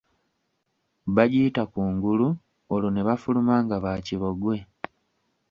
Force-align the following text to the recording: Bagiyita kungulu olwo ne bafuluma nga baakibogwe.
Bagiyita 1.15 1.63
kungulu 1.71 2.27
olwo 2.73 2.89
ne 2.91 3.01
bafuluma 3.07 3.55
nga 3.63 3.77
baakibogwe. 3.83 4.57